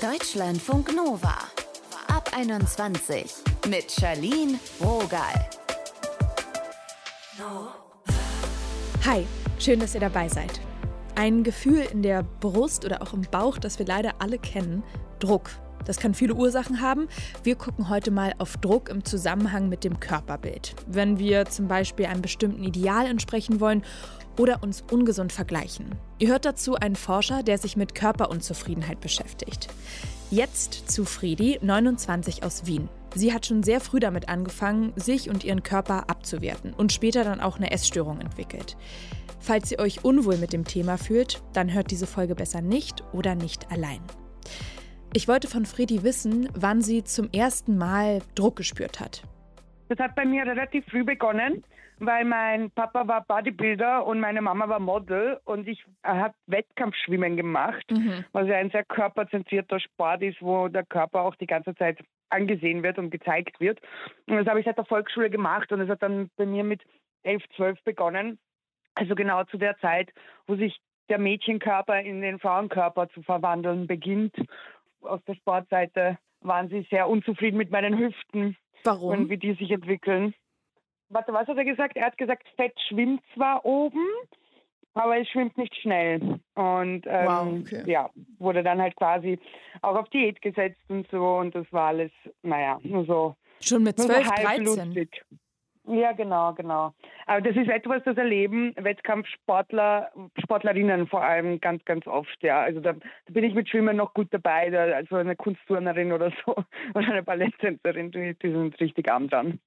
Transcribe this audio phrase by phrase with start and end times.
[0.00, 1.36] Deutschlandfunk Nova.
[2.08, 3.34] Ab 21
[3.68, 5.34] mit Charlene Rogal.
[9.04, 9.26] Hi,
[9.58, 10.58] schön, dass ihr dabei seid.
[11.16, 14.82] Ein Gefühl in der Brust oder auch im Bauch, das wir leider alle kennen,
[15.18, 15.50] Druck.
[15.84, 17.08] Das kann viele Ursachen haben.
[17.42, 20.74] Wir gucken heute mal auf Druck im Zusammenhang mit dem Körperbild.
[20.86, 23.84] Wenn wir zum Beispiel einem bestimmten Ideal entsprechen wollen
[24.38, 25.96] oder uns ungesund vergleichen.
[26.18, 29.68] Ihr hört dazu einen Forscher, der sich mit Körperunzufriedenheit beschäftigt.
[30.30, 32.88] Jetzt zu Friedi, 29 aus Wien.
[33.14, 37.40] Sie hat schon sehr früh damit angefangen, sich und ihren Körper abzuwerten und später dann
[37.40, 38.76] auch eine Essstörung entwickelt.
[39.40, 43.34] Falls ihr euch unwohl mit dem Thema fühlt, dann hört diese Folge besser nicht oder
[43.34, 44.00] nicht allein.
[45.12, 49.24] Ich wollte von Fredi wissen, wann sie zum ersten Mal Druck gespürt hat.
[49.88, 51.64] Das hat bei mir relativ früh begonnen,
[51.98, 57.84] weil mein Papa war Bodybuilder und meine Mama war Model und ich habe Wettkampfschwimmen gemacht,
[57.90, 58.24] mhm.
[58.30, 62.84] was ja ein sehr körperzentrierter Sport ist, wo der Körper auch die ganze Zeit angesehen
[62.84, 63.80] wird und gezeigt wird.
[64.28, 66.82] Und das habe ich seit der Volksschule gemacht und es hat dann bei mir mit
[67.24, 68.38] 11, 12 begonnen.
[68.94, 70.12] Also genau zu der Zeit,
[70.46, 74.36] wo sich der Mädchenkörper in den Frauenkörper zu verwandeln beginnt
[75.02, 78.56] aus der Sportseite waren sie sehr unzufrieden mit meinen Hüften.
[78.84, 79.10] Warum?
[79.10, 80.34] Und wie die sich entwickeln.
[81.08, 81.96] Warte, was hat er gesagt?
[81.96, 84.06] Er hat gesagt, Fett schwimmt zwar oben,
[84.94, 86.40] aber es schwimmt nicht schnell.
[86.54, 87.82] Und ähm, wow, okay.
[87.86, 89.38] ja, wurde dann halt quasi
[89.82, 91.36] auch auf Diät gesetzt und so.
[91.38, 92.12] Und das war alles,
[92.42, 93.34] naja, nur so.
[93.60, 94.64] Schon mit 12, so 13?
[94.64, 95.24] Lustig.
[95.90, 96.94] Ja, genau, genau.
[97.26, 100.10] Aber das ist etwas, das erleben Wettkampfsportler,
[100.40, 102.36] Sportlerinnen vor allem ganz, ganz oft.
[102.42, 104.70] Ja, also da, da bin ich mit Schwimmen noch gut dabei.
[104.70, 106.52] Da, also eine Kunstturnerin oder so
[106.94, 109.58] oder eine Balletttänzerin, die, die sind richtig arm dran.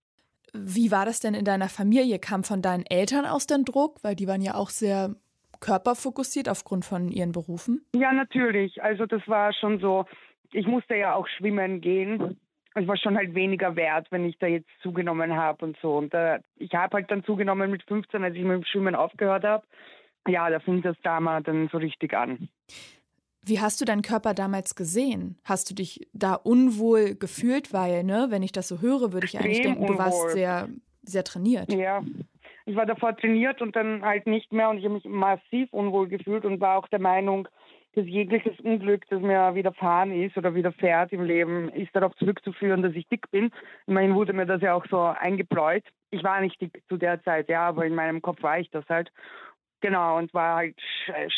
[0.53, 2.19] Wie war das denn in deiner Familie?
[2.19, 5.15] Kam von deinen Eltern aus den Druck, weil die waren ja auch sehr
[5.59, 7.85] körperfokussiert aufgrund von ihren Berufen?
[7.95, 8.81] Ja, natürlich.
[8.81, 10.05] Also das war schon so.
[10.51, 12.39] Ich musste ja auch schwimmen gehen
[12.75, 15.97] es war schon halt weniger wert, wenn ich da jetzt zugenommen habe und so.
[15.97, 19.43] Und da, ich habe halt dann zugenommen mit 15, als ich mit dem Schwimmen aufgehört
[19.43, 19.65] habe.
[20.27, 22.49] Ja, da fing das damals dann so richtig an.
[23.45, 25.37] Wie hast du deinen Körper damals gesehen?
[25.43, 27.73] Hast du dich da unwohl gefühlt?
[27.73, 29.97] Weil, ne, wenn ich das so höre, würde ich eigentlich denken, unwohl.
[29.97, 30.69] du warst sehr,
[31.01, 31.71] sehr trainiert.
[31.73, 32.01] Ja,
[32.65, 36.07] ich war davor trainiert und dann halt nicht mehr und ich habe mich massiv unwohl
[36.07, 37.49] gefühlt und war auch der Meinung,
[37.95, 42.93] dass jegliches Unglück, das mir widerfahren ist oder widerfährt im Leben, ist darauf zurückzuführen, dass
[42.93, 43.51] ich dick bin.
[43.85, 45.83] Immerhin wurde mir das ja auch so eingebläut.
[46.09, 48.87] Ich war nicht dick zu der Zeit, ja, aber in meinem Kopf war ich das
[48.89, 49.11] halt.
[49.81, 50.81] Genau, und war halt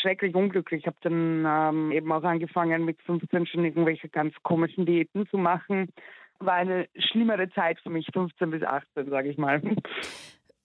[0.00, 0.82] schrecklich unglücklich.
[0.82, 5.36] Ich habe dann ähm, eben auch angefangen, mit 15 schon irgendwelche ganz komischen Diäten zu
[5.36, 5.88] machen.
[6.38, 9.60] War eine schlimmere Zeit für mich, 15 bis 18, sage ich mal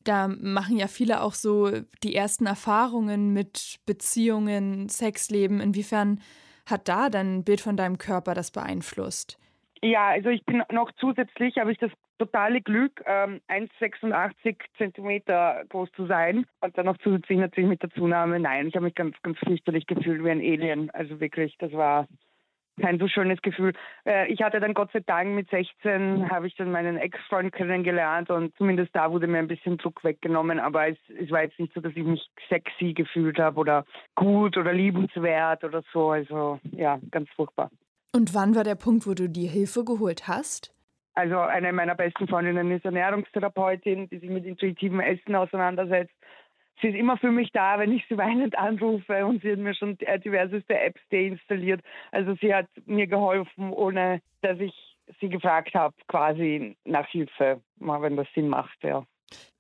[0.03, 1.71] da machen ja viele auch so
[2.03, 5.59] die ersten Erfahrungen mit Beziehungen, Sexleben.
[5.59, 6.21] Inwiefern
[6.65, 9.37] hat da dann ein Bild von deinem Körper das beeinflusst?
[9.83, 15.91] Ja, also ich bin noch zusätzlich, habe ich das totale Glück, ähm, 1,86 Zentimeter groß
[15.93, 18.39] zu sein und dann noch zusätzlich natürlich mit der Zunahme.
[18.39, 20.91] Nein, ich habe mich ganz, ganz fürchterlich gefühlt wie ein Alien.
[20.91, 22.07] Also wirklich, das war
[22.79, 23.73] kein so schönes Gefühl.
[24.05, 28.29] Äh, ich hatte dann Gott sei Dank mit 16 habe ich dann meinen Ex-Freund kennengelernt
[28.29, 31.73] und zumindest da wurde mir ein bisschen Druck weggenommen, aber es, es war jetzt nicht
[31.73, 36.11] so, dass ich mich sexy gefühlt habe oder gut oder liebenswert oder so.
[36.11, 37.69] Also ja, ganz furchtbar.
[38.13, 40.73] Und wann war der Punkt, wo du dir Hilfe geholt hast?
[41.13, 46.13] Also eine meiner besten Freundinnen ist Ernährungstherapeutin, die sich mit intuitivem Essen auseinandersetzt
[46.81, 49.75] sie ist immer für mich da, wenn ich sie weinend anrufe und sie hat mir
[49.75, 51.81] schon diverseste Apps deinstalliert.
[52.11, 54.73] Also sie hat mir geholfen, ohne dass ich
[55.19, 59.05] sie gefragt habe, quasi nach Hilfe, mal wenn das Sinn macht, ja.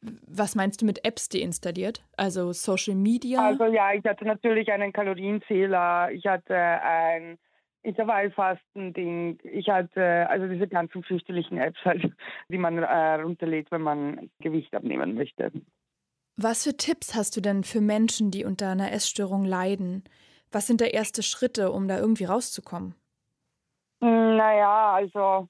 [0.01, 2.03] Was meinst du mit Apps deinstalliert?
[2.17, 3.45] Also Social Media?
[3.45, 7.37] Also ja, ich hatte natürlich einen Kalorienzähler, ich hatte ein
[7.83, 12.11] Intervallfasten-Ding, ich hatte also diese ganzen fürchterlichen Apps halt,
[12.49, 15.51] die man äh, runterlädt, wenn man Gewicht abnehmen möchte.
[16.43, 20.03] Was für Tipps hast du denn für Menschen, die unter einer Essstörung leiden?
[20.51, 22.95] Was sind da erste Schritte, um da irgendwie rauszukommen?
[23.99, 25.47] Naja, also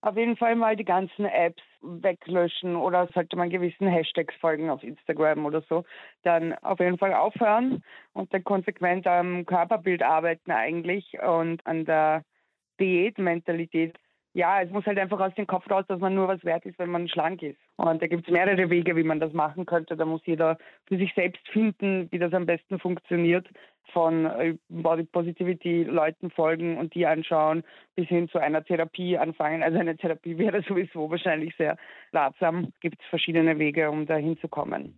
[0.00, 4.82] auf jeden Fall mal die ganzen Apps weglöschen oder sollte man gewissen Hashtags folgen auf
[4.82, 5.84] Instagram oder so,
[6.24, 12.24] dann auf jeden Fall aufhören und dann konsequent am Körperbild arbeiten eigentlich und an der
[12.80, 13.96] Diätmentalität
[14.34, 16.78] ja, es muss halt einfach aus dem Kopf raus, dass man nur was wert ist,
[16.80, 17.58] wenn man schlank ist.
[17.76, 19.96] Und da gibt es mehrere Wege, wie man das machen könnte.
[19.96, 23.46] Da muss jeder für sich selbst finden, wie das am besten funktioniert.
[23.92, 27.62] Von äh, Body Positivity Leuten folgen und die anschauen,
[27.94, 29.62] bis hin zu einer Therapie anfangen.
[29.62, 31.76] Also eine Therapie wäre sowieso wahrscheinlich sehr
[32.12, 32.72] ratsam.
[32.80, 34.94] Gibt es verschiedene Wege, um da hinzukommen.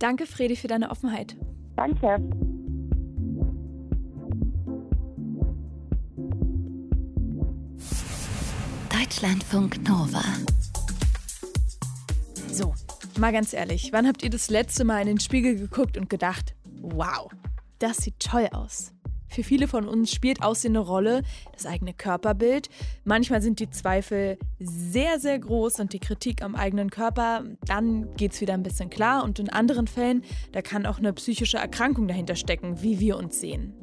[0.00, 1.36] Danke, Fredi, für deine Offenheit.
[1.76, 2.18] Danke.
[8.98, 10.22] Deutschlandfunk Nova.
[12.50, 12.74] So,
[13.18, 16.54] mal ganz ehrlich, wann habt ihr das letzte Mal in den Spiegel geguckt und gedacht,
[16.80, 17.28] wow,
[17.78, 18.92] das sieht toll aus?
[19.28, 21.22] Für viele von uns spielt Aussehen eine Rolle,
[21.52, 22.70] das eigene Körperbild.
[23.04, 28.32] Manchmal sind die Zweifel sehr, sehr groß und die Kritik am eigenen Körper, dann geht
[28.32, 29.24] es wieder ein bisschen klar.
[29.24, 30.22] Und in anderen Fällen,
[30.52, 33.74] da kann auch eine psychische Erkrankung dahinter stecken, wie wir uns sehen.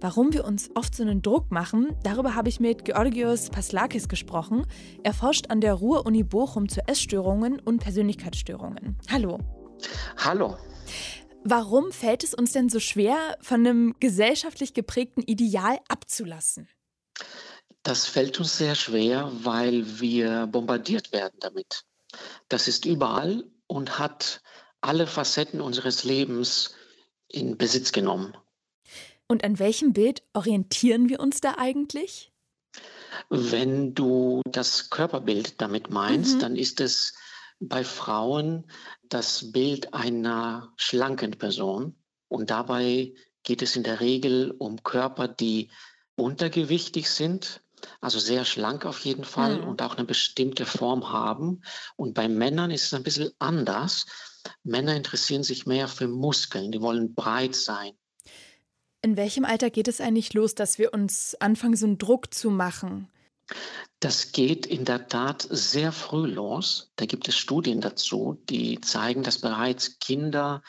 [0.00, 4.66] Warum wir uns oft so einen Druck machen, darüber habe ich mit Georgios Paslakis gesprochen.
[5.02, 8.98] Er forscht an der Ruhr-Uni Bochum zu Essstörungen und Persönlichkeitsstörungen.
[9.10, 9.38] Hallo.
[10.18, 10.58] Hallo.
[11.44, 16.68] Warum fällt es uns denn so schwer, von einem gesellschaftlich geprägten Ideal abzulassen?
[17.82, 21.84] Das fällt uns sehr schwer, weil wir bombardiert werden damit.
[22.48, 24.42] Das ist überall und hat
[24.82, 26.74] alle Facetten unseres Lebens
[27.28, 28.36] in Besitz genommen.
[29.28, 32.32] Und an welchem Bild orientieren wir uns da eigentlich?
[33.28, 36.40] Wenn du das Körperbild damit meinst, mhm.
[36.40, 37.14] dann ist es
[37.58, 38.70] bei Frauen
[39.08, 41.96] das Bild einer schlanken Person.
[42.28, 45.70] Und dabei geht es in der Regel um Körper, die
[46.16, 47.62] untergewichtig sind,
[48.00, 49.68] also sehr schlank auf jeden Fall mhm.
[49.68, 51.62] und auch eine bestimmte Form haben.
[51.96, 54.06] Und bei Männern ist es ein bisschen anders.
[54.62, 57.92] Männer interessieren sich mehr für Muskeln, die wollen breit sein.
[59.02, 62.50] In welchem Alter geht es eigentlich los, dass wir uns anfangen, so einen Druck zu
[62.50, 63.08] machen?
[64.00, 66.90] Das geht in der Tat sehr früh los.
[66.96, 70.62] Da gibt es Studien dazu, die zeigen, dass bereits Kinder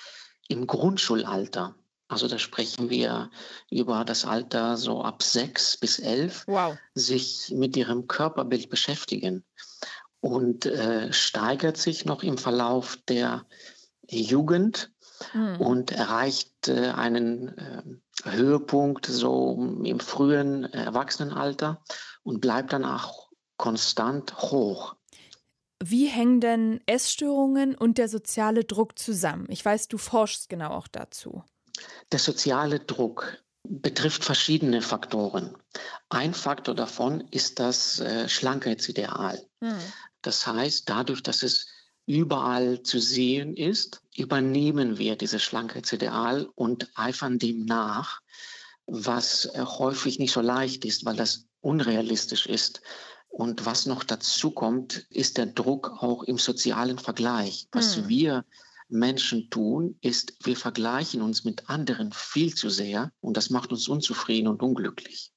[0.47, 1.75] im Grundschulalter,
[2.07, 3.31] also da sprechen wir
[3.69, 6.77] über das Alter so ab sechs bis elf, wow.
[6.93, 9.43] sich mit ihrem Körperbild beschäftigen
[10.21, 13.45] und äh, steigert sich noch im Verlauf der
[14.09, 14.91] Jugend
[15.33, 15.59] mhm.
[15.59, 17.83] und erreicht äh, einen äh,
[18.23, 21.81] Höhepunkt so im frühen Erwachsenenalter
[22.23, 24.95] und bleibt dann auch konstant hoch.
[25.83, 29.45] Wie hängen denn Essstörungen und der soziale Druck zusammen?
[29.49, 31.43] Ich weiß, du forschst genau auch dazu.
[32.11, 35.55] Der soziale Druck betrifft verschiedene Faktoren.
[36.09, 39.45] Ein Faktor davon ist das äh, Schlankheitsideal.
[39.61, 39.77] Hm.
[40.21, 41.67] Das heißt, dadurch, dass es
[42.07, 48.21] überall zu sehen ist, übernehmen wir dieses Schlankheitsideal und eifern dem nach,
[48.87, 52.81] was äh, häufig nicht so leicht ist, weil das unrealistisch ist.
[53.27, 57.67] Und was noch dazu kommt, ist der Druck auch im sozialen Vergleich.
[57.73, 58.07] Was hm.
[58.07, 58.45] wir
[58.87, 63.89] Menschen tun, ist, wir vergleichen uns mit anderen viel zu sehr und das macht uns
[63.89, 65.33] unzufrieden und unglücklich.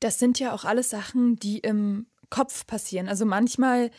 [0.00, 3.08] Das sind ja auch alles Sachen, die im Kopf passieren.
[3.08, 3.90] Also manchmal,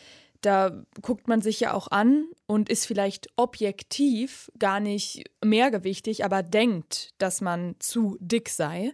[0.45, 6.43] da guckt man sich ja auch an und ist vielleicht objektiv gar nicht mehrgewichtig, aber
[6.43, 8.93] denkt, dass man zu dick sei.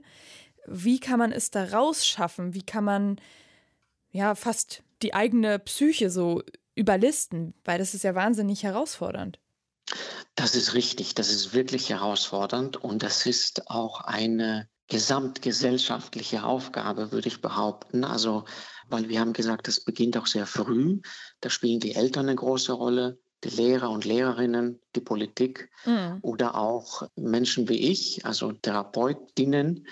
[0.68, 2.54] Wie kann man es da rausschaffen?
[2.54, 3.20] Wie kann man
[4.12, 6.44] ja fast die eigene Psyche so
[6.76, 7.56] überlisten?
[7.66, 9.40] Weil das ist ja wahnsinnig herausfordernd.
[10.36, 17.28] Das ist richtig, das ist wirklich herausfordernd und das ist auch eine gesamtgesellschaftliche Aufgabe, würde
[17.28, 18.04] ich behaupten.
[18.04, 18.46] Also,
[18.90, 21.00] weil wir haben gesagt, das beginnt auch sehr früh.
[21.42, 26.20] Da spielen die Eltern eine große Rolle, die Lehrer und Lehrerinnen, die Politik mhm.
[26.22, 29.88] oder auch Menschen wie ich, also Therapeutinnen.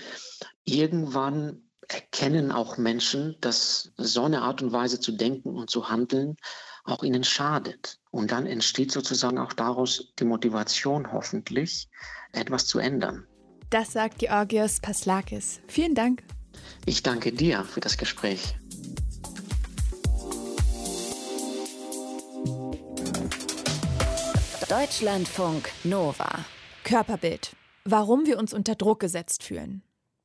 [0.66, 6.36] Irgendwann erkennen auch Menschen, dass so eine Art und Weise zu denken und zu handeln
[6.84, 8.00] auch ihnen schadet.
[8.12, 11.90] Und dann entsteht sozusagen auch daraus die Motivation hoffentlich,
[12.34, 13.26] etwas zu ändern.
[13.70, 15.60] Das sagt Georgios Paslakis.
[15.68, 16.24] Vielen Dank.
[16.86, 18.56] Ich danke dir für das Gespräch.
[24.70, 26.44] Deutschlandfunk Nova.
[26.84, 27.56] Körperbild.
[27.86, 29.82] Warum wir uns unter Druck gesetzt fühlen.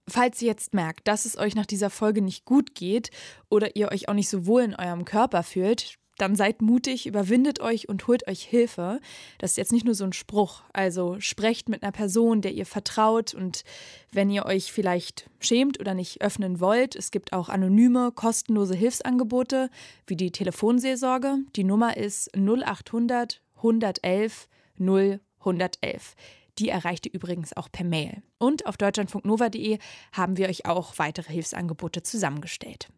[0.09, 3.13] Falls ihr jetzt merkt, dass es euch nach dieser Folge nicht gut geht
[3.51, 7.61] oder ihr euch auch nicht so wohl in eurem Körper fühlt, dann seid mutig, überwindet
[7.61, 8.99] euch und holt euch Hilfe.
[9.39, 10.63] Das ist jetzt nicht nur so ein Spruch.
[10.73, 13.63] Also sprecht mit einer Person, der ihr vertraut und
[14.11, 19.71] wenn ihr euch vielleicht schämt oder nicht öffnen wollt, es gibt auch anonyme, kostenlose Hilfsangebote
[20.09, 21.37] wie die Telefonseelsorge.
[21.55, 26.15] Die Nummer ist 0800 111 0111.
[26.59, 28.23] Die erreicht ihr übrigens auch per Mail.
[28.39, 29.79] Und auf deutschlandfunknova.de
[30.13, 32.89] haben wir euch auch weitere Hilfsangebote zusammengestellt.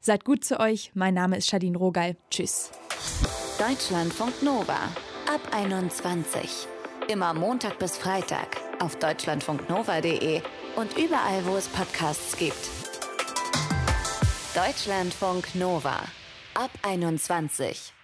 [0.00, 0.90] Seid gut zu euch.
[0.94, 2.16] Mein Name ist Shadin Rogal.
[2.30, 2.70] Tschüss.
[3.58, 4.76] Deutschlandfunk Nova
[5.32, 6.66] ab 21.
[7.08, 10.42] Immer Montag bis Freitag auf deutschlandfunknova.de
[10.76, 12.68] und überall, wo es Podcasts gibt.
[14.54, 16.02] Deutschlandfunk Nova
[16.54, 17.94] ab 21.